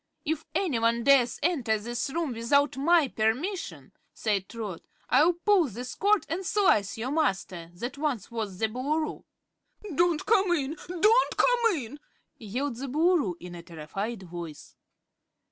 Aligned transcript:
"If 0.25 0.43
anyone 0.55 1.03
dares 1.03 1.39
enter 1.43 1.77
this 1.77 2.09
room 2.09 2.33
without 2.33 2.75
my 2.75 3.07
permission," 3.09 3.91
said 4.15 4.49
Trot, 4.49 4.81
"I'll 5.11 5.33
pull 5.33 5.67
this 5.67 5.93
cord 5.93 6.25
and 6.27 6.43
slice 6.43 6.97
your 6.97 7.11
master 7.11 7.69
that 7.75 7.99
once 7.99 8.31
was 8.31 8.57
the 8.57 8.67
Boolooroo." 8.67 9.25
"Don't 9.93 10.25
come 10.25 10.53
in! 10.53 10.75
Don't 10.87 11.37
come 11.37 11.75
in!" 11.77 11.99
yelled 12.39 12.77
the 12.77 12.87
Boolooroo 12.87 13.35
in 13.39 13.53
a 13.53 13.61
terrified 13.61 14.23
voice. 14.23 14.75